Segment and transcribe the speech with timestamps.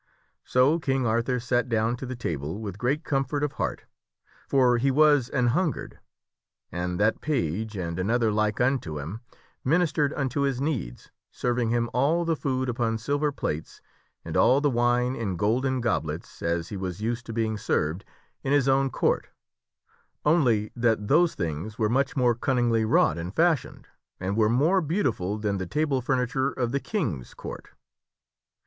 [0.43, 3.83] So King Arthur sat down to the table with great comfort of heart
[4.49, 5.99] (for he was an hungered)
[6.71, 9.21] and that page and another like unto him
[9.63, 13.25] min istered unto his needs, serving him all the food upon sil,,, j i King
[13.25, 13.81] Arthur ver plates,
[14.25, 17.25] and all the wine in golden goblets as he was i s refreshed in used
[17.27, 18.03] to being served
[18.43, 19.29] in his own court
[20.25, 23.87] only that those things were much more cunningly wrought and fashioned,
[24.19, 27.69] and were more beautiful than the table furniture of the King's court.